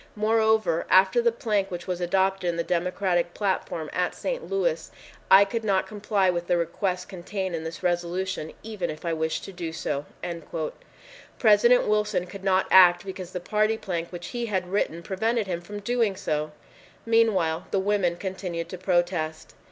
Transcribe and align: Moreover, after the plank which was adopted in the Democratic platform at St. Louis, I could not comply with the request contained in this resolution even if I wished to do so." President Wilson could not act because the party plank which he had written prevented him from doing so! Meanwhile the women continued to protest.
Moreover, 0.15 0.87
after 0.89 1.21
the 1.21 1.31
plank 1.31 1.69
which 1.69 1.85
was 1.85 2.01
adopted 2.01 2.47
in 2.49 2.57
the 2.57 2.63
Democratic 2.63 3.35
platform 3.35 3.87
at 3.93 4.15
St. 4.15 4.49
Louis, 4.49 4.89
I 5.29 5.45
could 5.45 5.63
not 5.63 5.85
comply 5.85 6.27
with 6.31 6.47
the 6.47 6.57
request 6.57 7.07
contained 7.07 7.53
in 7.53 7.63
this 7.63 7.83
resolution 7.83 8.53
even 8.63 8.89
if 8.89 9.05
I 9.05 9.13
wished 9.13 9.43
to 9.43 9.51
do 9.53 9.71
so." 9.71 10.07
President 11.37 11.87
Wilson 11.87 12.25
could 12.25 12.43
not 12.43 12.65
act 12.71 13.05
because 13.05 13.29
the 13.31 13.39
party 13.39 13.77
plank 13.77 14.09
which 14.11 14.29
he 14.29 14.47
had 14.47 14.71
written 14.71 15.03
prevented 15.03 15.45
him 15.45 15.61
from 15.61 15.79
doing 15.81 16.15
so! 16.15 16.51
Meanwhile 17.05 17.67
the 17.69 17.77
women 17.79 18.15
continued 18.15 18.69
to 18.69 18.79
protest. 18.79 19.53